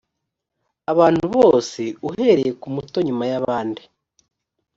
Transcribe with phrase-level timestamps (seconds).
[0.91, 3.81] abantu bose uhereye ku muto hanyuma y abandi